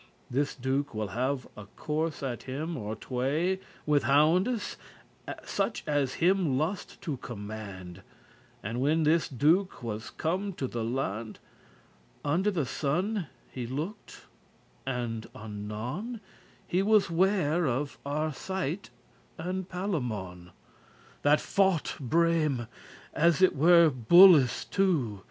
[0.31, 4.75] This Duke will have a course at him or tway With houndes,
[5.43, 7.97] such as him lust* to command.
[7.97, 8.05] *pleased
[8.63, 11.37] And when this Duke was come to the laund,
[12.25, 14.21] Under the sun he looked,
[14.87, 16.19] and anon
[16.67, 18.89] He was ware of Arcite
[19.37, 20.49] and Palamon,
[21.21, 22.67] That foughte breme*,
[23.13, 25.19] as it were bulles two.